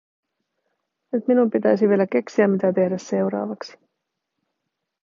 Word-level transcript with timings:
Nyt 1.11 1.27
minun 1.27 1.49
pitäisi 1.51 1.89
vielä 1.89 2.07
keksiä, 2.07 2.47
mitä 2.47 2.73
tehdä 2.73 2.97
seuraavaksi. 2.97 3.79